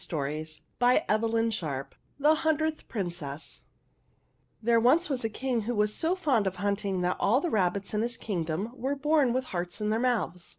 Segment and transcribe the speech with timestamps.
[0.01, 3.65] The Hundredth Princess The Hundredth Princess
[4.63, 7.93] THERE was once a King who was so fond of hunting that all the rabbits
[7.93, 10.49] in his kingdom were born with their hearts in their mouths.